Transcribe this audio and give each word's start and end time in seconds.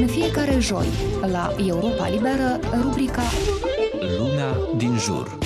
În 0.00 0.06
fiecare 0.06 0.58
joi, 0.58 0.86
la 1.30 1.54
Europa 1.66 2.08
Liberă, 2.08 2.60
rubrica 2.82 3.22
Lumea 4.18 4.56
din 4.76 4.96
jur. 4.98 5.38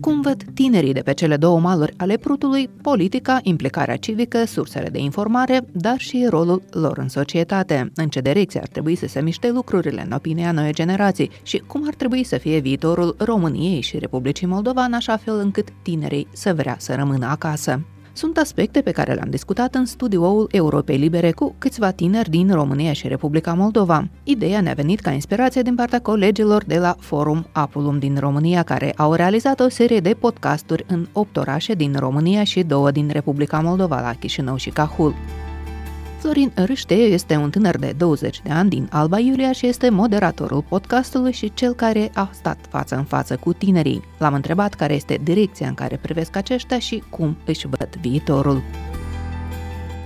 Cum 0.00 0.20
văd 0.20 0.42
tinerii 0.54 0.92
de 0.92 1.00
pe 1.00 1.12
cele 1.12 1.36
două 1.36 1.60
maluri 1.60 1.94
ale 1.96 2.16
Prutului, 2.16 2.68
politica, 2.82 3.38
implicarea 3.42 3.96
civică, 3.96 4.44
sursele 4.44 4.88
de 4.88 4.98
informare, 4.98 5.60
dar 5.72 5.98
și 5.98 6.26
rolul 6.28 6.62
lor 6.70 6.98
în 6.98 7.08
societate, 7.08 7.92
în 7.94 8.08
ce 8.08 8.20
direcție 8.20 8.60
ar 8.60 8.68
trebui 8.68 8.94
să 8.94 9.06
se 9.06 9.20
miște 9.20 9.50
lucrurile 9.50 10.02
în 10.04 10.12
opinia 10.12 10.52
noi 10.52 10.72
generații 10.72 11.30
și 11.42 11.58
cum 11.58 11.84
ar 11.86 11.94
trebui 11.94 12.24
să 12.24 12.36
fie 12.36 12.58
viitorul 12.58 13.14
României 13.18 13.80
și 13.80 13.98
Republicii 13.98 14.46
Moldova 14.46 14.82
în 14.82 14.92
așa 14.92 15.16
fel 15.16 15.38
încât 15.38 15.68
tinerii 15.82 16.26
să 16.32 16.54
vrea 16.54 16.76
să 16.78 16.94
rămână 16.94 17.26
acasă. 17.26 17.80
Sunt 18.16 18.38
aspecte 18.38 18.80
pe 18.80 18.90
care 18.90 19.12
le-am 19.12 19.30
discutat 19.30 19.74
în 19.74 19.84
studioul 19.84 20.48
Europei 20.50 20.96
Libere 20.96 21.32
cu 21.32 21.54
câțiva 21.58 21.90
tineri 21.90 22.30
din 22.30 22.52
România 22.52 22.92
și 22.92 23.08
Republica 23.08 23.52
Moldova. 23.52 24.08
Ideea 24.24 24.60
ne-a 24.60 24.72
venit 24.72 25.00
ca 25.00 25.10
inspirație 25.10 25.62
din 25.62 25.74
partea 25.74 26.00
colegilor 26.00 26.64
de 26.64 26.78
la 26.78 26.96
Forum 26.98 27.46
Apulum 27.52 27.98
din 27.98 28.16
România, 28.18 28.62
care 28.62 28.92
au 28.96 29.12
realizat 29.12 29.60
o 29.60 29.68
serie 29.68 30.00
de 30.00 30.16
podcasturi 30.18 30.84
în 30.88 31.06
8 31.12 31.36
orașe 31.36 31.74
din 31.74 31.94
România 31.98 32.44
și 32.44 32.62
două 32.62 32.90
din 32.90 33.08
Republica 33.08 33.60
Moldova, 33.60 34.00
la 34.00 34.12
Chișinău 34.12 34.56
și 34.56 34.70
Cahul. 34.70 35.14
Florin 36.18 36.52
Râște 36.54 36.94
este 36.94 37.36
un 37.36 37.50
tânăr 37.50 37.76
de 37.76 37.92
20 37.96 38.40
de 38.42 38.50
ani 38.50 38.68
din 38.68 38.88
Alba 38.90 39.18
Iulia 39.18 39.52
și 39.52 39.66
este 39.66 39.88
moderatorul 39.88 40.62
podcastului 40.68 41.32
și 41.32 41.54
cel 41.54 41.74
care 41.74 42.10
a 42.14 42.30
stat 42.32 42.58
față 42.68 42.96
în 42.96 43.04
față 43.04 43.36
cu 43.36 43.52
tinerii. 43.52 44.04
L-am 44.18 44.34
întrebat 44.34 44.74
care 44.74 44.94
este 44.94 45.20
direcția 45.22 45.68
în 45.68 45.74
care 45.74 45.96
privesc 45.96 46.36
aceștia 46.36 46.78
și 46.78 47.02
cum 47.10 47.36
își 47.44 47.66
văd 47.66 47.88
viitorul. 48.00 48.62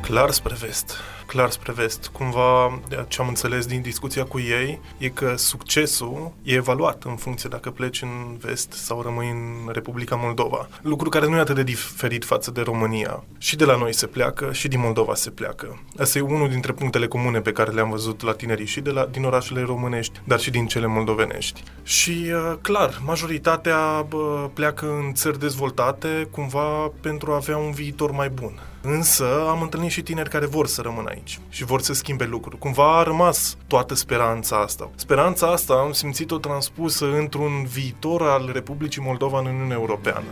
Clar 0.01 0.31
spre 0.31 0.55
vest 0.61 0.97
clar 1.31 1.51
spre 1.51 1.73
vest. 1.73 2.07
Cumva, 2.07 2.81
ce 3.09 3.21
am 3.21 3.29
înțeles 3.29 3.67
din 3.67 3.81
discuția 3.81 4.25
cu 4.25 4.39
ei, 4.39 4.81
e 4.99 5.09
că 5.09 5.35
succesul 5.37 6.33
e 6.43 6.55
evaluat 6.55 7.03
în 7.05 7.17
funcție 7.17 7.49
dacă 7.49 7.71
pleci 7.71 8.03
în 8.03 8.37
vest 8.41 8.73
sau 8.73 9.03
rămâi 9.03 9.29
în 9.29 9.73
Republica 9.73 10.17
Moldova. 10.17 10.69
Lucru 10.83 11.09
care 11.09 11.27
nu 11.29 11.37
e 11.37 11.41
atât 11.41 11.55
de 11.55 11.63
diferit 11.63 12.25
față 12.25 12.51
de 12.51 12.61
România. 12.61 13.25
Și 13.39 13.57
de 13.57 13.65
la 13.65 13.77
noi 13.77 13.95
se 13.95 14.07
pleacă, 14.07 14.53
și 14.53 14.69
din 14.69 14.81
Moldova 14.81 15.15
se 15.15 15.31
pleacă. 15.31 15.83
Asta 15.99 16.19
e 16.19 16.21
unul 16.21 16.49
dintre 16.49 16.73
punctele 16.73 17.07
comune 17.07 17.41
pe 17.41 17.53
care 17.53 17.71
le-am 17.71 17.91
văzut 17.91 18.23
la 18.23 18.33
tinerii 18.33 18.67
și 18.67 18.81
de 18.81 18.91
la, 18.91 19.07
din 19.07 19.25
orașele 19.25 19.63
românești, 19.63 20.21
dar 20.25 20.41
și 20.41 20.51
din 20.51 20.67
cele 20.67 20.87
moldovenești. 20.87 21.63
Și, 21.83 22.33
uh, 22.33 22.57
clar, 22.61 23.01
majoritatea 23.05 24.07
bă, 24.09 24.51
pleacă 24.55 24.87
în 24.87 25.15
țări 25.15 25.39
dezvoltate, 25.39 26.29
cumva 26.31 26.93
pentru 27.01 27.33
a 27.33 27.35
avea 27.35 27.57
un 27.57 27.71
viitor 27.71 28.11
mai 28.11 28.29
bun. 28.29 28.61
Însă 28.83 29.47
am 29.49 29.63
întâlnit 29.63 29.91
și 29.91 30.03
tineri 30.03 30.31
care 30.31 30.47
vor 30.47 30.67
să 30.67 30.81
rămână 30.81 31.11
aici 31.21 31.41
și 31.49 31.65
vor 31.65 31.81
să 31.81 31.93
schimbe 31.93 32.25
lucruri. 32.25 32.59
Cumva 32.59 32.99
a 32.99 33.03
rămas 33.03 33.57
toată 33.67 33.95
speranța 33.95 34.57
asta. 34.57 34.91
Speranța 34.95 35.47
asta 35.47 35.75
am 35.75 35.93
simțit-o 35.93 36.39
transpusă 36.39 37.07
într-un 37.19 37.65
viitor 37.65 38.23
al 38.23 38.51
Republicii 38.53 39.03
Moldova 39.05 39.39
în 39.39 39.47
Uniunea 39.47 39.77
Europeană. 39.77 40.27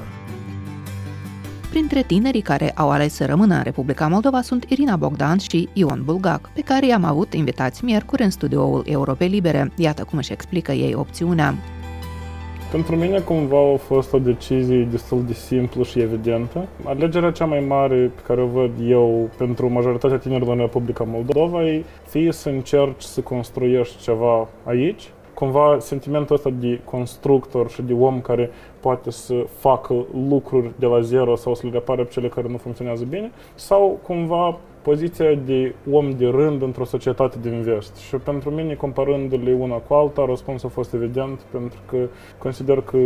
Printre 1.70 2.03
tinerii 2.03 2.41
care 2.41 2.70
au 2.70 2.91
ales 2.91 3.14
să 3.14 3.27
rămână 3.27 3.55
în 3.55 3.62
Republica 3.62 4.09
Moldova 4.09 4.42
sunt 4.42 4.64
Irina 4.69 4.97
Bogdan 4.97 5.39
și 5.39 5.69
Ion 5.72 6.03
Bulgac, 6.05 6.50
pe 6.53 6.61
care 6.61 6.86
i-am 6.86 7.05
avut 7.05 7.33
invitați 7.34 7.84
miercuri 7.84 8.22
în 8.22 8.31
studioul 8.31 8.83
Europei 8.86 9.28
Libere. 9.28 9.72
Iată 9.77 10.05
cum 10.05 10.19
își 10.19 10.33
explică 10.33 10.72
ei 10.72 10.94
opțiunea. 10.94 11.55
Pentru 12.71 12.97
mine 12.97 13.21
cumva 13.21 13.73
a 13.73 13.77
fost 13.77 14.13
o 14.13 14.19
decizie 14.19 14.89
destul 14.91 15.25
de 15.27 15.33
simplă 15.33 15.83
și 15.83 16.01
evidentă. 16.01 16.69
Alegerea 16.85 17.31
cea 17.31 17.45
mai 17.45 17.61
mare 17.61 18.13
pe 18.15 18.21
care 18.27 18.41
o 18.41 18.47
văd 18.47 18.71
eu 18.89 19.31
pentru 19.37 19.69
majoritatea 19.73 20.19
tinerilor 20.19 20.55
în 20.55 20.61
Republica 20.61 21.05
Moldova 21.05 21.65
e 21.65 21.85
fie 22.09 22.33
să 22.33 22.49
încerci 22.49 23.03
să 23.03 23.21
construiești 23.21 24.03
ceva 24.03 24.49
aici, 24.65 25.11
cumva 25.39 25.77
sentimentul 25.81 26.34
ăsta 26.34 26.50
de 26.58 26.81
constructor 26.84 27.70
și 27.70 27.82
de 27.82 27.93
om 27.93 28.21
care 28.21 28.50
poate 28.81 29.10
să 29.10 29.34
facă 29.59 29.94
lucruri 30.28 30.71
de 30.78 30.87
la 30.87 31.00
zero 31.00 31.37
sau 31.37 31.54
să 31.54 31.62
le 31.66 31.72
repare 31.72 32.03
pe 32.03 32.10
cele 32.10 32.28
care 32.28 32.49
nu 32.49 32.56
funcționează 32.56 33.04
bine, 33.04 33.31
sau 33.54 33.98
cumva 34.03 34.59
poziția 34.82 35.34
de 35.34 35.75
om 35.91 36.10
de 36.10 36.27
rând 36.27 36.62
într-o 36.62 36.84
societate 36.84 37.37
din 37.41 37.62
vest. 37.62 37.97
Și 37.97 38.16
pentru 38.16 38.50
mine, 38.50 38.75
comparându-le 38.75 39.53
una 39.53 39.75
cu 39.75 39.94
alta, 39.94 40.25
răspunsul 40.28 40.69
a 40.69 40.72
fost 40.72 40.94
evident, 40.94 41.41
pentru 41.41 41.78
că 41.88 41.97
consider 42.38 42.81
că 42.81 42.97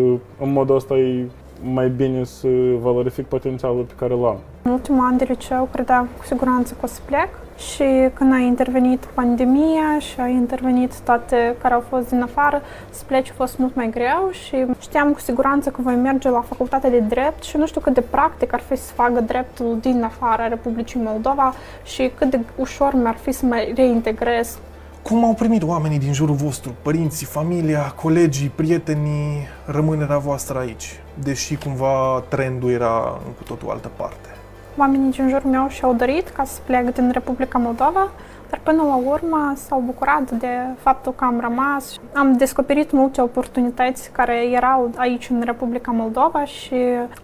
în 0.41 0.53
modul 0.53 0.75
ăsta 0.75 0.97
e 0.97 1.27
mai 1.63 1.89
bine 1.89 2.25
să 2.25 2.49
valorific 2.81 3.27
potențialul 3.27 3.83
pe 3.83 3.93
care 3.97 4.15
l-am. 4.15 4.39
În 4.63 4.71
ultimul 4.71 5.05
an 5.05 5.17
de 5.17 5.25
liceu 5.29 5.69
credeam 5.73 6.09
cu 6.19 6.25
siguranță 6.25 6.75
că 6.75 6.81
o 6.83 6.87
să 6.87 7.01
plec 7.07 7.29
și 7.57 7.85
când 8.15 8.33
a 8.33 8.37
intervenit 8.37 9.05
pandemia 9.15 9.99
și 9.99 10.21
a 10.21 10.27
intervenit 10.27 10.99
toate 10.99 11.57
care 11.63 11.75
au 11.75 11.85
fost 11.89 12.09
din 12.09 12.23
afară, 12.23 12.63
să 12.91 13.03
pleci 13.07 13.31
a 13.31 13.33
fost 13.37 13.59
mult 13.59 13.75
mai 13.75 13.91
greu 13.91 14.31
și 14.31 14.67
știam 14.81 15.13
cu 15.13 15.21
siguranță 15.21 15.71
că 15.71 15.81
voi 15.83 15.95
merge 15.95 16.29
la 16.29 16.45
facultatea 16.49 16.91
de 16.91 16.99
drept 16.99 17.43
și 17.43 17.57
nu 17.57 17.67
știu 17.67 17.81
cât 17.81 17.95
de 17.95 18.01
practic 18.01 18.53
ar 18.53 18.61
fi 18.61 18.77
să 18.77 18.93
facă 18.93 19.21
dreptul 19.21 19.79
din 19.81 20.03
afara 20.03 20.49
Republicii 20.49 21.01
Moldova 21.03 21.55
și 21.85 22.11
cât 22.19 22.31
de 22.31 22.41
ușor 22.57 22.95
mi-ar 22.95 23.17
fi 23.17 23.33
să 23.33 23.47
mă 23.47 23.73
reintegrez. 23.75 24.59
Cum 25.03 25.25
au 25.25 25.35
primit 25.35 25.63
oamenii 25.63 25.99
din 25.99 26.13
jurul 26.13 26.35
vostru, 26.35 26.75
părinții, 26.83 27.27
familia, 27.27 27.93
colegii, 28.03 28.53
prietenii, 28.55 29.47
rămânerea 29.65 30.19
voastră 30.19 30.59
aici, 30.59 31.01
deși 31.23 31.57
cumva 31.57 32.25
trendul 32.29 32.71
era 32.71 33.21
în 33.27 33.33
cu 33.33 33.43
totul 33.43 33.71
altă 33.71 33.91
parte? 33.97 34.29
Oamenii 34.77 35.13
din 35.13 35.29
jurul 35.29 35.51
meu 35.51 35.69
și-au 35.69 35.95
dorit 35.95 36.29
ca 36.29 36.45
să 36.45 36.61
plec 36.67 36.95
din 36.95 37.11
Republica 37.11 37.59
Moldova, 37.59 38.11
dar 38.53 38.61
până 38.63 38.83
la 38.83 38.97
urmă 38.97 39.53
s-au 39.57 39.83
bucurat 39.87 40.31
de 40.31 40.47
faptul 40.77 41.13
că 41.13 41.25
am 41.25 41.41
rămas. 41.41 42.01
Am 42.15 42.37
descoperit 42.37 42.91
multe 42.91 43.21
oportunități 43.21 44.13
care 44.13 44.51
erau 44.51 44.91
aici 44.97 45.29
în 45.31 45.43
Republica 45.45 45.91
Moldova 45.91 46.45
și 46.45 46.75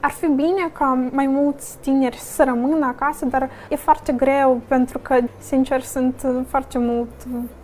ar 0.01 0.11
fi 0.11 0.27
bine 0.27 0.71
ca 0.73 1.09
mai 1.13 1.27
mulți 1.27 1.79
tineri 1.81 2.17
să 2.17 2.45
rămână 2.45 2.87
acasă, 2.87 3.27
dar 3.27 3.49
e 3.71 3.77
foarte 3.77 4.13
greu 4.13 4.61
pentru 4.69 4.99
că, 4.99 5.15
sincer, 5.39 5.81
sunt 5.81 6.27
foarte 6.47 6.79
mult 6.79 7.09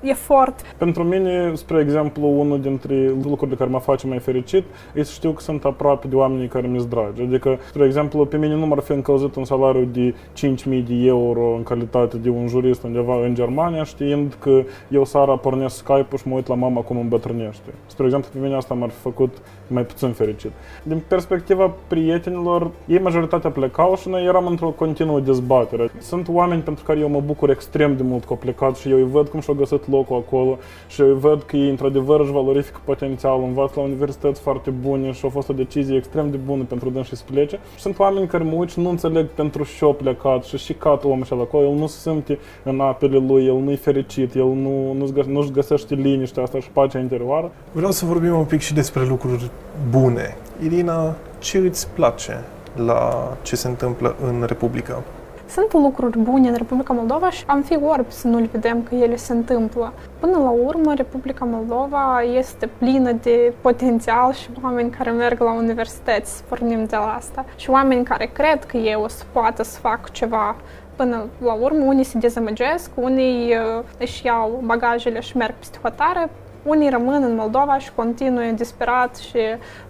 efort. 0.00 0.60
Pentru 0.76 1.02
mine, 1.02 1.54
spre 1.54 1.80
exemplu, 1.80 2.40
unul 2.40 2.60
dintre 2.60 3.12
lucrurile 3.24 3.56
care 3.56 3.70
mă 3.70 3.78
face 3.78 4.06
mai 4.06 4.18
fericit 4.18 4.64
e 4.94 5.02
să 5.02 5.12
știu 5.12 5.30
că 5.30 5.40
sunt 5.40 5.64
aproape 5.64 6.06
de 6.06 6.16
oamenii 6.16 6.48
care 6.48 6.66
mi-s 6.66 6.86
dragi. 6.86 7.22
Adică, 7.22 7.58
spre 7.68 7.84
exemplu, 7.84 8.26
pe 8.26 8.36
mine 8.36 8.54
nu 8.54 8.66
m-ar 8.66 8.80
fi 8.80 8.92
încălzit 8.92 9.34
un 9.34 9.44
salariu 9.44 9.84
de 9.84 10.14
5.000 10.32 10.54
de 10.64 10.94
euro 11.04 11.54
în 11.56 11.62
calitate 11.62 12.16
de 12.16 12.28
un 12.28 12.46
jurist 12.48 12.82
undeva 12.82 13.14
în 13.24 13.34
Germania 13.34 13.52
Germania, 13.54 13.84
știind 13.84 14.36
că 14.38 14.62
eu 14.88 15.04
seara 15.04 15.36
pornesc 15.36 15.76
Skype-ul 15.76 16.18
și 16.18 16.28
mă 16.28 16.34
uit 16.34 16.46
la 16.46 16.54
mama 16.54 16.80
cum 16.80 16.96
îmbătrânește. 16.96 17.74
Spre 17.86 18.04
exemplu, 18.04 18.30
pe 18.32 18.38
mine 18.38 18.56
asta 18.56 18.74
m-ar 18.74 18.90
fi 18.90 19.00
făcut 19.00 19.36
mai 19.66 19.82
puțin 19.82 20.12
fericit. 20.12 20.50
Din 20.82 21.02
perspectiva 21.08 21.72
prietenilor, 21.86 22.70
ei 22.86 22.98
majoritatea 22.98 23.50
plecau 23.50 23.96
și 23.96 24.08
noi 24.08 24.24
eram 24.24 24.46
într-o 24.46 24.68
continuă 24.68 25.20
dezbatere. 25.20 25.90
Sunt 25.98 26.28
oameni 26.28 26.62
pentru 26.62 26.84
care 26.84 26.98
eu 26.98 27.08
mă 27.08 27.20
bucur 27.20 27.50
extrem 27.50 27.96
de 27.96 28.02
mult 28.02 28.24
că 28.24 28.28
au 28.30 28.36
plecat 28.36 28.76
și 28.76 28.90
eu 28.90 28.96
îi 28.96 29.10
văd 29.10 29.28
cum 29.28 29.40
și-au 29.40 29.56
găsit 29.56 29.90
locul 29.90 30.16
acolo 30.26 30.58
și 30.88 31.00
eu 31.00 31.06
îi 31.06 31.18
văd 31.18 31.42
că 31.42 31.56
ei 31.56 31.68
într-adevăr 31.68 32.20
își 32.20 32.32
valorifică 32.32 32.80
potențialul, 32.84 33.44
învață 33.44 33.72
la 33.76 33.82
universități 33.82 34.40
foarte 34.40 34.70
bune 34.70 35.12
și 35.12 35.26
a 35.26 35.28
fost 35.28 35.48
o 35.48 35.52
decizie 35.52 35.96
extrem 35.96 36.30
de 36.30 36.36
bună 36.36 36.62
pentru 36.62 36.90
dânsi 36.90 37.14
să 37.14 37.24
plece. 37.30 37.58
Și 37.74 37.80
sunt 37.80 37.98
oameni 37.98 38.26
care 38.26 38.44
mă 38.44 38.54
uit 38.54 38.70
și 38.70 38.80
nu 38.80 38.88
înțeleg 38.88 39.26
pentru 39.26 39.64
ce 39.78 39.84
au 39.84 39.92
plecat 39.92 40.44
și 40.44 40.56
și 40.56 40.72
cat 40.72 41.04
omul 41.04 41.26
ăla 41.30 41.42
acolo, 41.42 41.68
el 41.68 41.74
nu 41.74 41.86
se 41.86 41.98
simte 41.98 42.38
în 42.62 42.80
apele 42.80 43.18
lui, 43.18 43.43
el 43.46 43.56
nu-i 43.56 43.76
fericit, 43.76 44.34
el 44.34 44.46
nu, 44.46 44.92
nu-și, 44.92 45.12
nu 45.26 45.48
găsește 45.52 45.94
liniștea 45.94 46.42
asta 46.42 46.58
și 46.58 46.70
pacea 46.70 46.98
interioară. 46.98 47.50
Vreau 47.72 47.90
să 47.90 48.04
vorbim 48.04 48.34
un 48.34 48.44
pic 48.44 48.60
și 48.60 48.74
despre 48.74 49.04
lucruri 49.04 49.50
bune. 49.90 50.36
Irina, 50.62 51.14
ce 51.38 51.58
îți 51.58 51.88
place 51.88 52.44
la 52.76 53.32
ce 53.42 53.56
se 53.56 53.68
întâmplă 53.68 54.14
în 54.26 54.44
Republica? 54.46 55.02
Sunt 55.48 55.72
lucruri 55.72 56.18
bune 56.18 56.48
în 56.48 56.54
Republica 56.54 56.92
Moldova 56.92 57.30
și 57.30 57.44
am 57.46 57.62
fi 57.62 57.78
orbi 57.82 58.12
să 58.12 58.26
nu 58.26 58.38
le 58.38 58.48
vedem 58.52 58.82
că 58.82 58.94
ele 58.94 59.16
se 59.16 59.32
întâmplă. 59.32 59.92
Până 60.20 60.38
la 60.38 60.50
urmă, 60.50 60.94
Republica 60.94 61.44
Moldova 61.44 62.22
este 62.36 62.66
plină 62.78 63.12
de 63.12 63.52
potențial 63.60 64.32
și 64.32 64.48
oameni 64.62 64.90
care 64.90 65.10
merg 65.10 65.40
la 65.40 65.52
universități, 65.52 66.44
pornim 66.44 66.84
de 66.84 66.96
la 66.96 67.14
asta, 67.14 67.44
și 67.56 67.70
oameni 67.70 68.04
care 68.04 68.30
cred 68.32 68.64
că 68.64 68.76
ei 68.76 68.98
o 69.02 69.08
să 69.08 69.24
poată 69.32 69.62
să 69.62 69.78
facă 69.78 70.08
ceva 70.12 70.56
Până 70.96 71.26
la 71.44 71.52
urmă, 71.52 71.84
unii 71.84 72.04
se 72.04 72.18
dezamăgesc, 72.18 72.90
unii 72.94 73.56
uh, 73.56 73.84
își 73.98 74.26
iau 74.26 74.62
bagajele 74.64 75.20
și 75.20 75.36
merg 75.36 75.54
peste 75.54 75.78
hotare, 75.82 76.30
unii 76.62 76.90
rămân 76.90 77.22
în 77.22 77.34
Moldova 77.34 77.78
și 77.78 77.92
continuă 77.94 78.50
disperat 78.54 79.16
și 79.16 79.38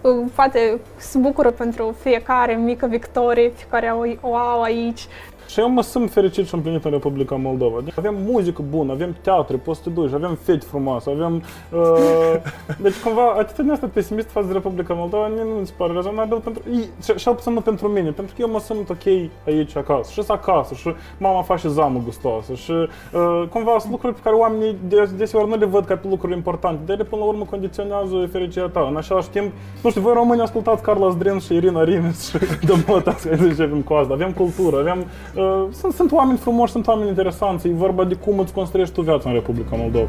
uh, 0.01 0.25
poate 0.35 0.79
se 0.97 1.17
bucură 1.17 1.51
pentru 1.51 1.95
fiecare 1.99 2.53
mică 2.53 2.85
victorie 2.87 3.49
pe 3.49 3.65
care 3.69 3.87
o, 3.87 4.29
o 4.29 4.35
au 4.35 4.61
aici. 4.61 5.07
Și 5.47 5.59
eu 5.59 5.69
mă 5.69 5.81
simt 5.81 6.11
fericit 6.11 6.47
și 6.47 6.53
împlinit 6.53 6.85
în 6.85 6.91
Republica 6.91 7.35
Moldova. 7.35 7.79
Deci 7.83 7.93
avem 7.97 8.15
muzică 8.25 8.63
bună, 8.69 8.91
avem 8.91 9.15
teatre, 9.21 9.55
poți 9.55 9.77
să 9.77 9.83
te 9.83 9.93
duci, 9.93 10.13
avem 10.13 10.37
fete 10.41 10.65
frumoase, 10.65 11.09
avem... 11.09 11.43
Uh, 11.71 12.35
deci 12.81 12.99
cumva 13.03 13.35
atitudinea 13.37 13.73
asta 13.73 13.89
pesimist 13.93 14.29
față 14.29 14.47
de 14.47 14.53
Republica 14.53 14.93
Moldova 14.93 15.27
nu 15.27 15.59
mi 15.59 15.65
se 15.65 15.73
pare 15.77 15.93
rezonabil 15.93 16.37
pentru... 16.37 16.61
Și, 17.03 17.13
și 17.15 17.29
puțin 17.29 17.53
nu 17.53 17.61
pentru 17.61 17.87
mine, 17.87 18.09
pentru 18.11 18.35
că 18.35 18.41
eu 18.41 18.49
mă 18.49 18.59
simt 18.59 18.89
ok 18.89 19.05
aici 19.47 19.75
acasă. 19.75 20.11
Și 20.11 20.23
acasă, 20.27 20.73
și 20.73 20.89
mama 21.17 21.41
face 21.41 21.67
zamă 21.67 22.01
gustoasă 22.03 22.53
și 22.53 22.71
uh, 22.71 23.43
cumva 23.49 23.75
sunt 23.79 23.91
lucruri 23.91 24.13
pe 24.13 24.19
care 24.23 24.35
oamenii 24.35 24.77
deseori 25.17 25.49
nu 25.49 25.55
le 25.55 25.65
văd 25.65 25.85
ca 25.85 25.95
pe 25.95 26.07
lucruri 26.09 26.33
importante, 26.33 26.79
dar 26.85 26.95
ele 26.95 27.03
până 27.03 27.21
la 27.21 27.27
urmă 27.27 27.45
condiționează 27.49 28.27
fericirea 28.31 28.69
ta. 28.69 28.87
În 28.89 28.97
același 28.97 29.29
timp, 29.29 29.51
nu 29.83 29.89
știu, 29.89 30.01
voi 30.01 30.13
români 30.13 30.41
ascultați 30.41 30.81
Carla 30.81 31.09
Zdren 31.09 31.39
și 31.39 31.53
Irina 31.53 31.83
Rimes 31.83 32.29
și 32.29 32.37
Dămăta, 32.65 33.11
să 33.11 33.29
începem 33.29 33.81
cu 33.81 33.93
asta. 33.93 34.13
Avem 34.13 34.31
cultură, 34.31 34.79
avem... 34.79 35.05
Uh, 35.35 35.67
sunt, 35.71 35.93
sunt 35.93 36.11
oameni 36.11 36.37
frumoși, 36.37 36.71
sunt 36.71 36.87
oameni 36.87 37.09
interesanți, 37.09 37.67
e 37.67 37.71
vorba 37.71 38.03
de 38.03 38.15
cum 38.15 38.39
îți 38.39 38.53
construiești 38.53 38.93
tu 38.93 39.01
viața 39.01 39.29
în 39.29 39.35
Republica 39.35 39.75
Moldova. 39.75 40.07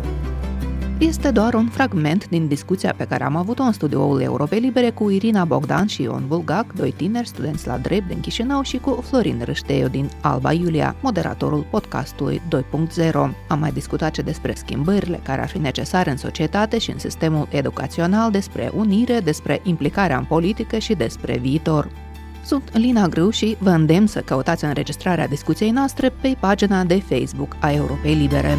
Este 0.99 1.31
doar 1.31 1.55
un 1.55 1.67
fragment 1.67 2.29
din 2.29 2.47
discuția 2.47 2.95
pe 2.97 3.05
care 3.05 3.25
am 3.25 3.37
avut-o 3.37 3.63
în 3.63 3.73
studioul 3.73 4.21
Europei 4.21 4.59
Libere 4.59 4.91
cu 4.91 5.11
Irina 5.11 5.45
Bogdan 5.45 5.87
și 5.87 6.03
Ion 6.03 6.25
Bulgac, 6.27 6.73
doi 6.73 6.93
tineri 6.93 7.27
studenți 7.27 7.67
la 7.67 7.77
drept 7.77 8.09
din 8.09 8.21
Chișinău 8.21 8.63
și 8.63 8.79
cu 8.79 8.91
Florin 8.91 9.43
Râșteiu 9.45 9.89
din 9.89 10.11
Alba 10.23 10.53
Iulia, 10.53 10.97
moderatorul 11.01 11.67
podcastului 11.71 12.43
2.0. 12.57 13.13
Am 13.49 13.59
mai 13.59 13.71
discutat 13.73 14.11
ce 14.11 14.23
despre 14.23 14.55
schimbările 14.55 15.21
care 15.23 15.41
ar 15.41 15.49
fi 15.49 15.59
necesare 15.59 16.11
în 16.11 16.17
societate 16.17 16.79
și 16.79 16.91
în 16.91 16.99
sistemul 16.99 17.49
educațional, 17.51 18.31
despre 18.31 18.71
unire, 18.77 19.21
despre 19.21 19.61
implicarea 19.65 20.19
în 20.19 20.25
politică 20.25 20.79
și 20.79 20.95
despre 20.95 21.37
viitor. 21.37 21.89
Sunt 22.47 22.77
Lina 22.77 23.09
Grâu 23.09 23.31
și 23.31 23.57
vă 23.59 23.71
îndemn 23.71 24.07
să 24.07 24.21
căutați 24.21 24.65
înregistrarea 24.65 25.29
discuției 25.29 25.71
noastre 25.71 26.09
pe 26.21 26.37
pagina 26.41 26.85
de 26.85 27.01
Facebook 27.01 27.57
a 27.61 27.73
Europei 27.73 28.15
Libere. 28.15 28.57